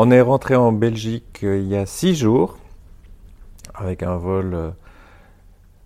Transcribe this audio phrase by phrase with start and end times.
[0.00, 2.56] On est rentré en Belgique il y a six jours
[3.74, 4.72] avec un vol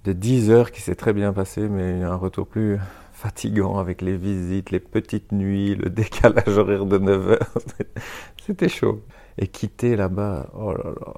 [0.05, 2.77] de 10 heures qui s'est très bien passé, mais un retour plus
[3.15, 7.55] fatigant avec les visites, les petites nuits, le décalage horaire de 9 heures.
[8.47, 9.01] C'était chaud.
[9.39, 11.15] Et quitter là-bas, oh là là.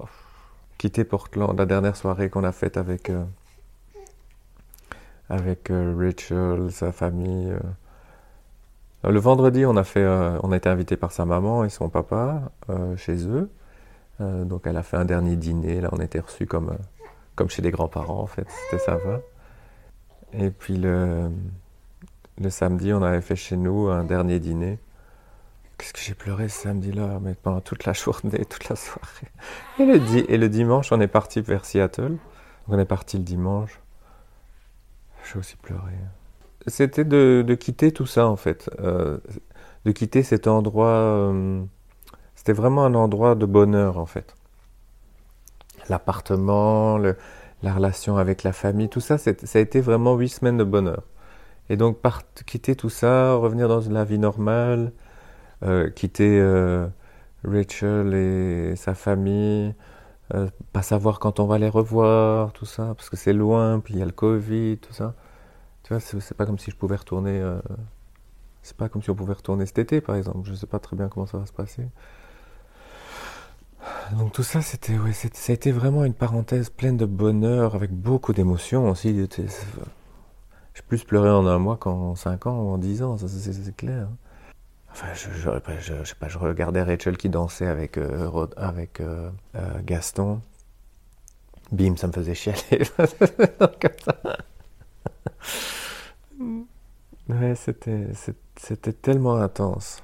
[0.79, 3.25] Quitter Portland, la dernière soirée qu'on a faite avec, euh,
[5.29, 7.51] avec euh, Rachel, sa famille.
[7.51, 7.59] Euh.
[9.09, 10.07] Le vendredi, on a, fait,
[10.43, 12.43] on a été invité par sa maman et son papa
[12.96, 13.50] chez eux.
[14.21, 15.81] donc elle a fait un dernier dîner.
[15.81, 16.71] Là, on était reçus comme
[17.48, 19.21] chez les grands-parents en fait, c'était sympa.
[20.32, 21.31] Et puis le,
[22.48, 24.79] samedi, on avait fait chez nous un dernier dîner.
[25.79, 29.29] Qu'est-ce que j'ai pleuré ce samedi-là, mais pendant toute la journée, toute la soirée.
[29.79, 32.17] Et le, et le dimanche, on est parti vers Seattle.
[32.69, 33.81] on est parti le dimanche.
[35.25, 35.92] J'ai aussi pleuré.
[36.67, 39.19] C'était de, quitter tout ça en fait, euh,
[39.84, 40.87] de quitter cet endroit.
[40.89, 41.62] Euh,
[42.34, 44.34] c'était vraiment un endroit de bonheur en fait
[45.91, 50.65] l'appartement, la relation avec la famille, tout ça, ça a été vraiment huit semaines de
[50.65, 51.03] bonheur.
[51.69, 51.98] Et donc,
[52.47, 54.92] quitter tout ça, revenir dans la vie normale,
[55.62, 56.41] euh, quitter
[57.45, 59.75] Rachel et sa famille,
[60.73, 64.01] pas savoir quand on va les revoir, tout ça, parce que c'est loin, puis il
[64.01, 65.15] y a le Covid, tout ça.
[65.85, 67.43] Tu vois, c'est pas comme si je pouvais retourner.
[68.63, 70.41] c'est pas comme si on pouvait retourner cet été, par exemple.
[70.45, 71.87] Je sais pas très bien comment ça va se passer.
[74.13, 77.91] Donc tout ça, c'était, ouais, ça a été vraiment une parenthèse pleine de bonheur, avec
[77.91, 79.15] beaucoup d'émotions aussi.
[80.75, 83.77] J'ai plus pleuré en un mois qu'en cinq ans ou en dix ans, ça c'est
[83.77, 84.09] clair.
[84.91, 89.81] Enfin, je, je, sais pas, je regardais Rachel qui dansait avec, euh, avec euh, euh,
[89.85, 90.41] Gaston.
[91.73, 92.87] Bim, ça me faisait chialer.
[97.28, 98.08] ouais, c'était,
[98.56, 100.03] c'était tellement intense.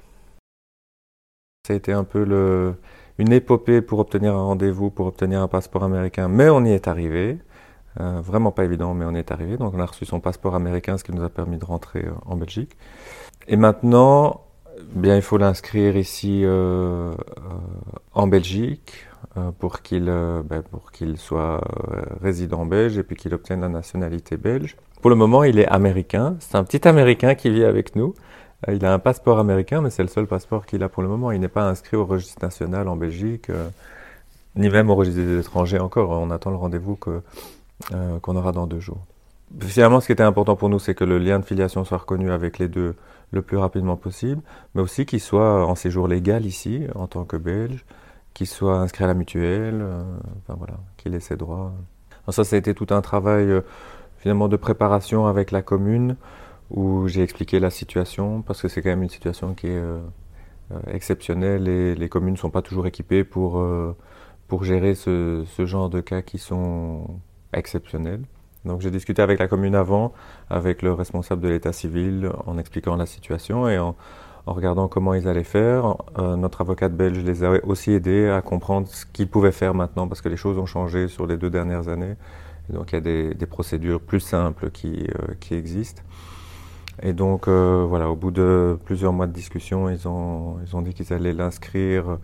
[1.67, 2.75] Ça a été un peu le,
[3.17, 6.87] une épopée pour obtenir un rendez-vous, pour obtenir un passeport américain, mais on y est
[6.87, 7.39] arrivé.
[7.99, 9.57] Euh, vraiment pas évident, mais on y est arrivé.
[9.57, 12.13] Donc on a reçu son passeport américain, ce qui nous a permis de rentrer euh,
[12.25, 12.77] en Belgique.
[13.47, 14.41] Et maintenant,
[14.93, 17.13] bien il faut l'inscrire ici euh,
[18.13, 19.05] en Belgique
[19.59, 21.61] pour qu'il ben, qu'il soit
[22.21, 24.75] résident belge et puis qu'il obtienne la nationalité belge.
[25.01, 26.35] Pour le moment, il est américain.
[26.39, 28.13] C'est un petit américain qui vit avec nous.
[28.67, 31.09] Euh, il a un passeport américain, mais c'est le seul passeport qu'il a pour le
[31.09, 31.31] moment.
[31.31, 33.67] Il n'est pas inscrit au registre national en Belgique, euh,
[34.55, 36.11] ni même au registre des étrangers encore.
[36.11, 39.03] On attend le rendez-vous euh, qu'on aura dans deux jours.
[39.61, 42.31] Finalement, ce qui était important pour nous, c'est que le lien de filiation soit reconnu
[42.31, 42.95] avec les deux
[43.31, 44.43] le plus rapidement possible,
[44.75, 47.85] mais aussi qu'il soit en séjour légal ici, en tant que Belge,
[48.35, 49.83] qu'il soit inscrit à la mutuelle,
[50.37, 51.73] enfin voilà, qu'il ait ses droits.
[52.29, 53.61] ça, ça a été tout un travail
[54.21, 56.15] finalement de préparation avec la commune
[56.69, 59.99] où j'ai expliqué la situation, parce que c'est quand même une situation qui est euh,
[60.71, 63.95] euh, exceptionnelle et les communes ne sont pas toujours équipées pour, euh,
[64.47, 67.07] pour gérer ce, ce, genre de cas qui sont
[67.51, 68.21] exceptionnels.
[68.63, 70.13] Donc j'ai discuté avec la commune avant,
[70.51, 73.95] avec le responsable de l'état civil, en expliquant la situation et en,
[74.45, 75.97] regardant comment ils allaient faire.
[76.17, 80.21] notre avocate belge les a aussi aidés à comprendre ce qu'ils pouvaient faire maintenant, parce
[80.21, 82.15] que les choses ont changé sur les deux dernières années.
[82.71, 85.07] Donc il y a des, procédures plus simples qui,
[85.39, 86.01] qui existent.
[87.01, 91.13] Et donc, euh, voilà, au bout de plusieurs mois de discussion, ils ont, dit qu'ils
[91.13, 92.17] allaient l'inscrire,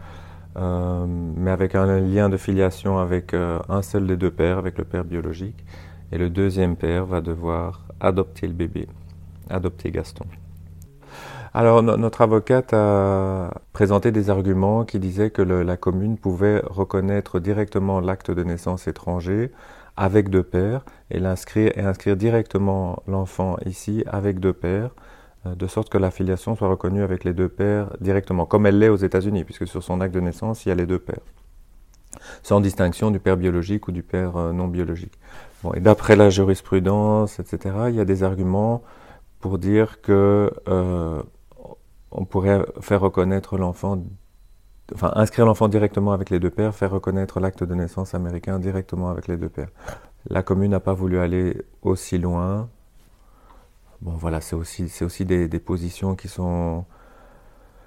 [0.57, 4.77] euh, mais avec un lien de filiation avec euh, un seul des deux pères, avec
[4.77, 5.65] le père biologique.
[6.11, 8.87] Et le deuxième père va devoir adopter le bébé,
[9.49, 10.25] adopter Gaston.
[11.53, 17.99] Alors, notre avocate a présenté des arguments qui disaient que la commune pouvait reconnaître directement
[17.99, 19.51] l'acte de naissance étranger
[19.97, 24.91] avec deux pères et l'inscrire et inscrire directement l'enfant ici avec deux pères,
[25.45, 28.79] euh, de sorte que la filiation soit reconnue avec les deux pères directement, comme elle
[28.79, 31.25] l'est aux États-Unis, puisque sur son acte de naissance, il y a les deux pères,
[32.43, 35.17] sans distinction du père biologique ou du père euh, non biologique.
[35.63, 38.83] Bon, et d'après la jurisprudence, etc., il y a des arguments
[39.39, 41.21] pour dire que euh,
[42.11, 44.03] on pourrait faire reconnaître l'enfant
[44.93, 49.09] enfin, inscrire l'enfant directement avec les deux pères, faire reconnaître l'acte de naissance américain directement
[49.09, 49.69] avec les deux pères.
[50.29, 52.69] La commune n'a pas voulu aller aussi loin.
[54.01, 56.85] Bon, voilà, c'est aussi, c'est aussi des, positions qui sont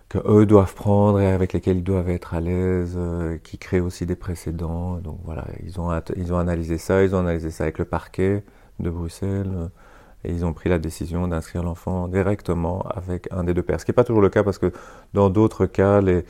[0.08, 3.80] que eux doivent prendre et avec lesquelles ils doivent être à l'aise, euh, qui créent
[3.80, 4.96] aussi des précédents.
[4.98, 8.44] Donc voilà, ils ont, ils ont analysé ça, ils ont analysé ça avec le parquet
[8.80, 9.52] de Bruxelles.
[9.54, 9.68] Euh,
[10.24, 13.80] et ils ont pris la décision d'inscrire l'enfant directement avec un des deux pères.
[13.80, 14.72] Ce qui n'est pas toujours le cas parce que
[15.14, 16.24] dans d'autres cas, les,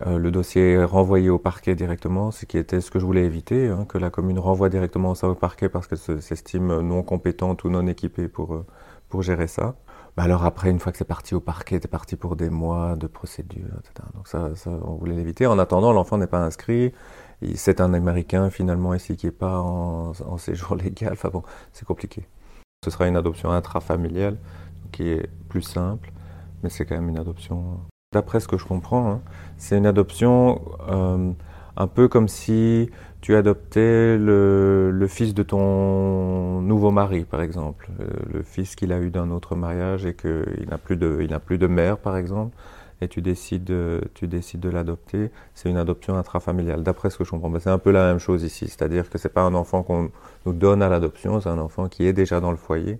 [0.00, 3.24] euh, le dossier est renvoyé au parquet directement, ce qui était ce que je voulais
[3.24, 7.64] éviter, hein, que la commune renvoie directement ça au parquet parce qu'elle s'estime non compétente
[7.64, 8.66] ou non équipée pour, euh,
[9.10, 9.74] pour gérer ça.
[10.16, 12.96] bah alors après, une fois que c'est parti au parquet, c'est parti pour des mois
[12.96, 14.08] de procédure, etc.
[14.14, 15.46] Donc ça, on voulait l'éviter.
[15.46, 16.92] En attendant, l'enfant n'est pas inscrit.
[17.54, 21.12] C'est un Américain finalement ici qui n'est pas en, en, séjour légal.
[21.12, 21.42] Enfin bon,
[21.72, 22.26] c'est compliqué.
[22.84, 24.38] Ce sera une adoption intrafamiliale
[24.92, 26.12] qui est plus simple,
[26.62, 27.80] mais c'est quand même une adoption.
[28.12, 29.20] D'après ce que je comprends, hein,
[29.56, 30.60] c'est une adoption
[30.90, 31.30] euh,
[31.76, 32.90] un peu comme si
[33.22, 38.92] tu adoptais le, le, fils de ton nouveau mari, par exemple, euh, le fils qu'il
[38.92, 41.98] a eu d'un autre mariage et qu'il n'a plus de, il n'a plus de mère,
[41.98, 42.54] par exemple,
[43.00, 43.72] et tu décides,
[44.14, 45.30] tu décides de l'adopter.
[45.54, 46.82] C'est une adoption intrafamiliale.
[46.82, 49.18] D'après ce que je comprends, ben, c'est un peu la même chose ici, c'est-à-dire que
[49.18, 50.10] c'est pas un enfant qu'on
[50.46, 52.98] nous donne à l'adoption, c'est un enfant qui est déjà dans le foyer.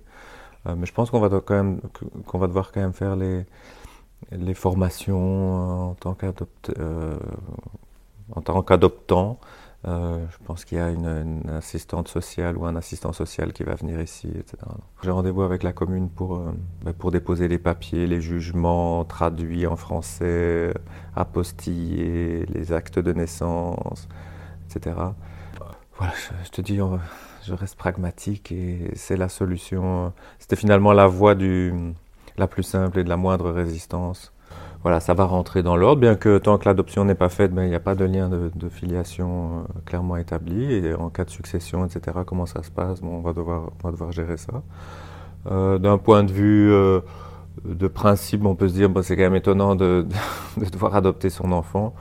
[0.67, 1.79] Euh, mais je pense qu'on va quand même,
[2.25, 3.45] qu'on va devoir quand même faire les
[4.31, 6.73] les formations en tant qu'adoptant.
[6.79, 7.17] Euh,
[8.35, 9.39] en tant qu'adoptant
[9.85, 13.75] euh, je pense qu'il y a une, assistante sociale ou un assistant social qui va
[13.75, 14.57] venir ici, etc.
[15.03, 16.53] J'ai rendez-vous avec la commune pour, euh,
[16.83, 20.73] ben, pour déposer les papiers, les jugements traduits en français,
[21.15, 24.07] apostillés, les actes de naissance,
[24.65, 24.95] etc.
[25.97, 26.13] Voilà,
[26.45, 26.79] je, te dis,
[27.43, 30.13] je reste pragmatique et c'est la solution.
[30.39, 31.73] C'était finalement la voie du,
[32.37, 34.33] la plus simple et de la moindre résistance
[34.83, 37.63] voilà, ça va rentrer dans l'ordre, bien que tant que l'adoption n'est pas faite, ben,
[37.63, 40.73] il n'y a pas de lien de, filiation euh, clairement établi.
[40.73, 42.99] Et en cas de succession, etc., comment ça se passe?
[42.99, 44.61] Bon, on, va devoir, on va devoir gérer ça.
[45.49, 46.99] Euh, D'un point de vue euh,
[47.63, 50.05] de principe, on peut se dire bon, c'est quand même étonnant de,
[50.57, 51.93] de, devoir adopter son enfant.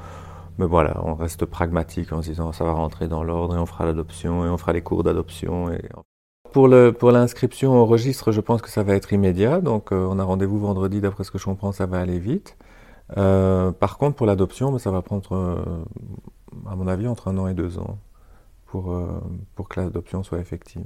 [0.59, 3.67] Mais voilà, on reste pragmatique en se disant ça va rentrer dans l'ordre et on
[3.67, 5.71] fera l'adoption et on fera les cours d'adoption.
[5.73, 5.81] Et...
[6.53, 9.61] Pour l'inscription pour au registre, je pense que ça va être immédiat.
[9.61, 12.57] Donc euh, on a rendez-vous vendredi, d'après ce que je comprends, ça va aller vite.
[13.17, 15.57] Euh, par contre, pour l'adoption, ça va prendre, euh,
[16.71, 17.99] à mon avis, entre un an et deux ans
[18.67, 18.95] pour,
[19.55, 20.85] pour que l'adoption soit effective.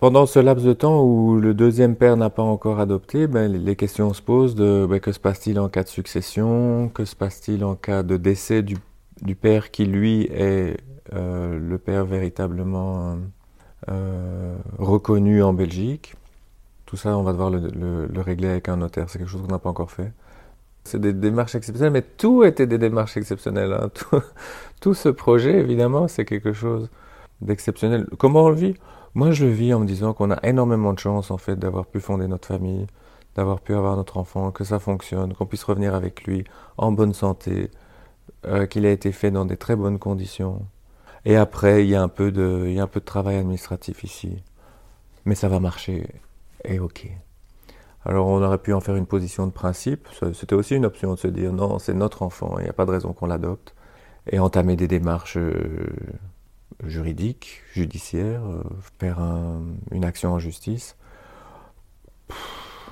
[0.00, 3.76] Pendant ce laps de temps où le deuxième père n'a pas encore adopté, ben, les
[3.76, 7.64] questions se posent de ben, que se passe-t-il en cas de succession, que se passe-t-il
[7.64, 8.76] en cas de décès du,
[9.22, 10.76] du père qui lui est
[11.10, 13.16] le père véritablement
[14.78, 16.14] reconnu en Belgique.
[16.86, 19.10] Tout ça, on va devoir le, le régler avec un notaire.
[19.10, 20.12] C'est quelque chose qu'on n'a pas encore fait.
[20.88, 23.74] C'est des démarches exceptionnelles, mais tout était des démarches exceptionnelles.
[23.74, 23.90] Hein.
[24.80, 26.88] Tout, ce projet, évidemment, c'est quelque chose
[27.42, 28.06] d'exceptionnel.
[28.16, 28.74] Comment on le vit?
[29.14, 31.84] Moi, je le vis en me disant qu'on a énormément de chance, en fait, d'avoir
[31.84, 32.86] pu fonder notre famille,
[33.36, 36.44] d'avoir pu avoir notre enfant, que ça fonctionne, qu'on puisse revenir avec lui
[36.78, 37.70] en bonne santé,
[38.46, 40.62] euh, qu'il a été fait dans des très bonnes conditions.
[41.24, 43.36] Et après, il y a un peu de, il y a un peu de travail
[43.36, 44.42] administratif ici.
[45.24, 46.08] Mais ça va marcher.
[46.64, 47.08] Et ok.
[48.04, 51.18] Alors on aurait pu en faire une position de principe, c'était aussi une option de
[51.18, 53.74] se dire non, c'est notre enfant, il n'y a pas de raison qu'on l'adopte,
[54.30, 55.86] et entamer des démarches euh,
[56.84, 58.62] juridiques, judiciaires, euh,
[58.98, 59.18] faire
[59.90, 60.96] une action en justice.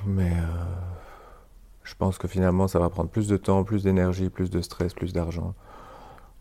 [0.05, 0.64] Mais euh,
[1.82, 4.93] je pense que finalement ça va prendre plus de temps, plus d'énergie, plus de stress,
[4.93, 5.55] plus d'argent.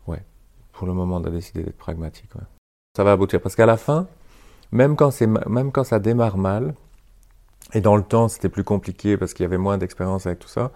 [0.06, 0.24] Ouais,
[0.76, 2.30] pour le moment on a décidé d'être pragmatique.
[2.96, 4.06] Ça va aboutir parce qu'à la fin,
[4.72, 5.10] même quand,
[5.48, 6.74] même quand ça démarre mal,
[7.74, 10.48] et dans le temps, c'était plus compliqué parce qu'il y avait moins d'expérience avec tout
[10.48, 10.70] ça.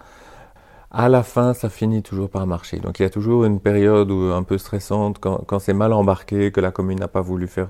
[0.91, 2.79] À la fin, ça finit toujours par marcher.
[2.79, 5.93] Donc il y a toujours une période où, un peu stressante quand, quand c'est mal
[5.93, 7.69] embarqué, que la commune n'a pas voulu faire,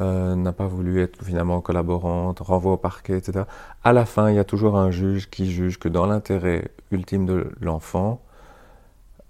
[0.00, 3.46] euh, n'a pas voulu être finalement collaborante, renvoi au parquet, etc.
[3.82, 7.26] À la fin, il y a toujours un juge qui juge que dans l'intérêt ultime
[7.26, 8.22] de l'enfant,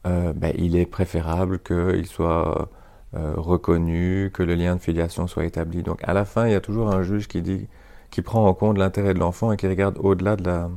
[0.07, 2.69] euh, ben, il est préférable qu'il soit
[3.15, 5.83] euh, reconnu, que le lien de filiation soit établi.
[5.83, 7.69] Donc à la fin, il y a toujours un juge qui dit
[8.11, 10.69] qui prend en compte l'intérêt de l'enfant et qui regarde au-delà de la,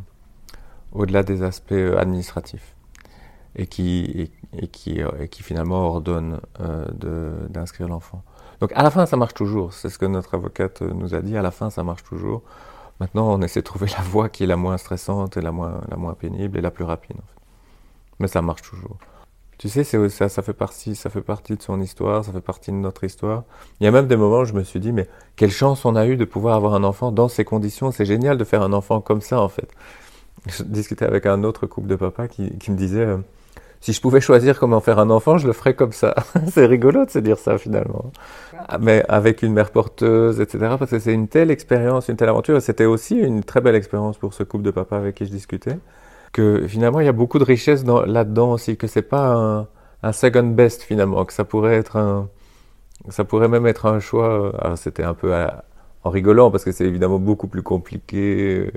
[0.93, 2.75] au-delà des aspects euh, administratifs
[3.57, 6.41] et qui, et, qui, et qui finalement ordonne
[7.49, 8.21] d'inscrire l'enfant.
[8.59, 9.73] Donc à la fin, ça marche toujours.
[9.73, 11.37] C'est ce que notre avocate nous a dit.
[11.37, 12.41] À la fin, ça marche toujours.
[12.99, 15.81] Maintenant, on essaie de trouver la voie qui est la moins stressante et la moins,
[15.89, 17.17] la moins pénible et la plus rapide.
[18.19, 18.97] Mais ça marche toujours.
[19.57, 22.41] Tu sais, c'est, ça, ça, fait partie, ça fait partie de son histoire, ça fait
[22.41, 23.43] partie de notre histoire.
[23.79, 25.07] Il y a même des moments où je me suis dit, mais
[25.37, 27.91] quelle chance on a eu de pouvoir avoir un enfant dans ces conditions.
[27.91, 29.69] C'est génial de faire un enfant comme ça, en fait.
[30.47, 33.17] Je discutais avec un autre couple de papas qui, me disait, euh,
[33.79, 36.13] si je pouvais choisir comment faire un enfant, je le ferais comme ça.
[36.51, 38.11] c'est rigolo de se dire ça, finalement.
[38.81, 40.75] Mais avec une mère porteuse, etc.
[40.77, 42.61] Parce que c'est une telle expérience, une telle aventure.
[42.61, 45.77] C'était aussi une très belle expérience pour ce couple de papas avec qui je discutais
[46.35, 49.67] que finalement il y a beaucoup de richesse là-dedans aussi, que c'est pas
[50.03, 52.27] un, second best finalement, que ça pourrait être un,
[53.07, 54.53] ça pourrait même être un choix.
[54.65, 55.33] Euh, c'était un peu
[56.03, 58.69] en rigolant parce que c'est évidemment beaucoup plus compliqué,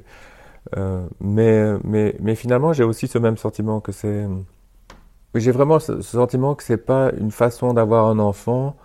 [0.77, 4.25] euh, mais, mais, mais finalement j'ai aussi ce même sentiment que c'est,
[5.35, 8.77] j'ai vraiment ce, sentiment que c'est pas une façon d'avoir un enfant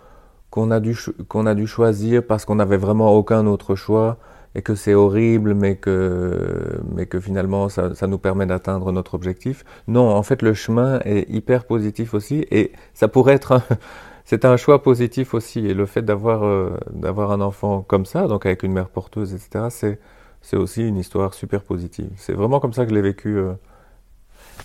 [0.50, 0.96] qu'on a dû
[1.28, 4.18] qu'on a dû choisir parce qu'on n'avait vraiment aucun autre choix
[4.54, 9.14] et que c'est horrible, mais que, mais que finalement ça, ça nous permet d'atteindre notre
[9.14, 9.64] objectif.
[9.88, 13.60] Non, en fait, le chemin est hyper positif aussi, et ça pourrait être,
[14.24, 15.66] c'est un choix positif aussi.
[15.66, 19.34] Et le fait d'avoir euh, d'avoir un enfant comme ça, donc avec une mère porteuse,
[19.34, 20.00] etc., c'est
[20.42, 22.10] c'est aussi une histoire super positive.
[22.16, 23.38] C'est vraiment comme ça que je l'ai vécu.
[23.38, 23.54] Euh.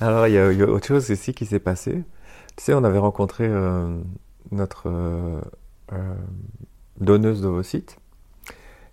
[0.02, 2.04] Alors il y, a, y, a, autre chose ici qui s'est passé.
[2.58, 3.98] Tu sais, on avait rencontré euh,
[4.52, 4.92] notre
[7.00, 7.98] donneuse d'ovocytes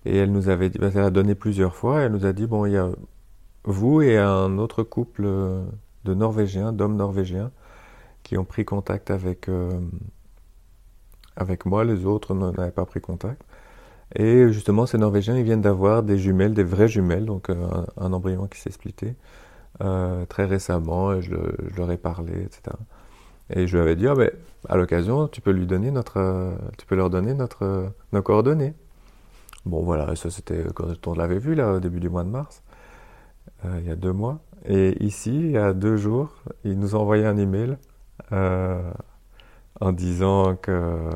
[0.06, 2.64] et elle nous avait dit, elle a donné plusieurs fois, elle nous a dit, bon,
[2.66, 2.90] il y a
[3.64, 5.24] vous et un autre couple
[6.04, 7.50] de Norvégiens, d'hommes norvégiens,
[8.22, 9.80] qui ont pris contact avec, euh,
[11.36, 13.42] avec moi, les autres n'avaient pas pris contact.
[14.14, 18.12] Et justement, ces Norvégiens, ils viennent d'avoir des jumelles, des vraies jumelles, donc euh, un,
[18.12, 19.16] embryon qui s'est splitté
[19.82, 21.34] euh, très récemment, et je,
[21.76, 22.76] leur ai parlé, etc.
[23.50, 24.30] Et je lui avais dit, ah, ben,
[24.68, 28.74] à l'occasion, tu peux lui donner notre, tu peux leur donner notre, nos coordonnées.
[29.66, 32.62] Bon, voilà, ça c'était quand on l'avait vu là au début du mois de mars,
[33.64, 34.40] euh, il y a deux mois.
[34.66, 37.76] Et ici, il y a deux jours, ils nous ont envoyé un email
[38.32, 38.92] euh,
[39.80, 41.10] en disant que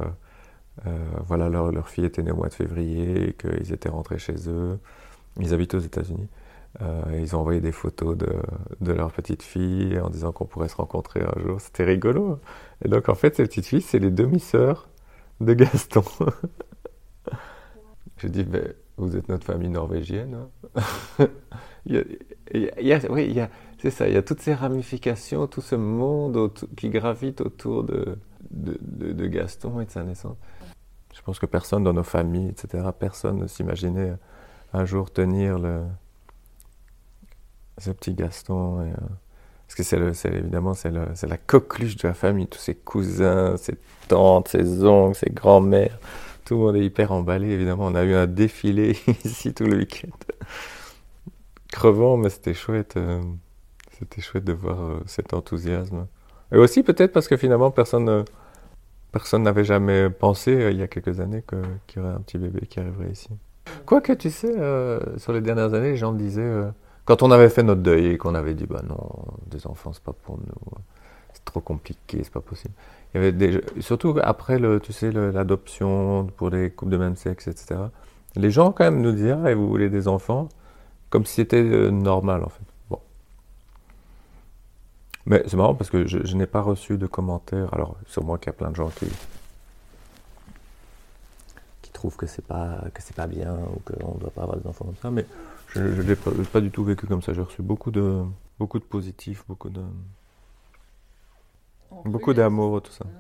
[0.87, 0.91] euh,
[1.27, 4.79] voilà leur, leur, fille était née au mois de février, qu'ils étaient rentrés chez eux.
[5.39, 6.29] Ils habitent aux États-Unis.
[7.13, 8.29] Ils ont envoyé des photos de,
[8.81, 11.61] de, leur petite fille en disant qu'on pourrait se rencontrer un jour.
[11.61, 12.41] C'était rigolo.
[12.85, 14.89] Et donc en fait, ces petites filles, c'est les demi-sœurs
[15.41, 16.05] de Gaston.
[18.21, 20.37] Je dis, ben, vous êtes notre famille norvégienne.
[21.87, 23.41] Oui,
[23.79, 28.19] c'est ça, il y a toutes ces ramifications, tout ce monde qui gravite autour de,
[28.51, 30.37] de, Gaston et de sa naissance.
[31.15, 34.13] Je pense que personne dans nos familles, etc., personne ne s'imaginait
[34.75, 35.83] un jour tenir le,
[37.79, 38.81] ce petit Gaston.
[38.81, 38.93] Euh,
[39.67, 44.49] parce que c'est, évidemment c'est la coqueluche de la famille, tous ses cousins, ses tantes,
[44.49, 45.99] ses oncles, ses grands-mères.
[46.45, 47.87] Tout le monde est hyper emballé, évidemment.
[47.87, 50.11] On a eu un défilé ici tout le week-end.
[51.69, 52.97] Crevant, mais c'était chouette.
[52.97, 53.21] Euh,
[53.99, 56.07] c'était chouette de voir euh, cet enthousiasme.
[56.53, 58.23] Et aussi peut-être parce que finalement, personne euh,
[59.13, 61.45] personne n'avait jamais pensé, il y a quelques années,
[61.87, 63.29] qu'il y aurait un petit bébé qui arriverait ici.
[63.87, 64.55] Quoique, tu sais,
[65.17, 66.63] sur les dernières années, les gens me disaient,
[67.05, 68.99] quand on avait fait notre deuil et qu'on avait dit, bah non,
[69.47, 70.81] des enfants, c'est pas pour nous,
[71.45, 72.75] trop compliqué, c'est pas possible.
[73.13, 77.17] Il y avait des, surtout après le, tu sais, l'adoption pour les couples de même
[77.17, 77.81] sexe, etc.
[78.37, 80.49] Les gens quand même nous disaient, ah, vous voulez des enfants,
[81.09, 82.65] comme si c'était euh, normal en fait.
[82.89, 83.01] Bon.
[85.27, 87.75] Mais c'est marrant parce que je, je n'ai pas reçu de commentaires.
[87.75, 89.07] Alors, sur moi qu'il y a plein de gens qui
[91.83, 94.59] qui trouvent que c'est pas que c'est pas bien ou qu'on ne doit pas avoir
[94.59, 95.27] des enfants comme ça, mais
[95.69, 97.33] je ne l'ai pas, pas, du tout vécu comme ça.
[97.33, 98.23] J'ai reçu beaucoup de
[98.59, 99.83] beaucoup de positifs, beaucoup de
[102.05, 103.07] Beaucoup d'amour, tout ça.